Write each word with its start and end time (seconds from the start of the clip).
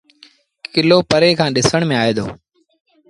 ڪلو 0.73 0.97
پري 1.09 1.29
کآݩ 1.39 1.53
ڏسڻ 1.55 1.81
ميݩ 1.89 1.99
آئي 2.01 2.13
دو۔ 2.17 2.25